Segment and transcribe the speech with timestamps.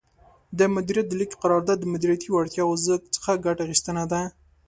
[0.59, 2.81] د مدیریت د لیږد قرار داد د مدیریتي وړتیاوو
[3.15, 4.21] څخه ګټه اخیستنه ده.